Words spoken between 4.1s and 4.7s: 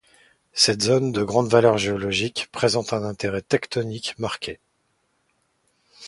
marqué.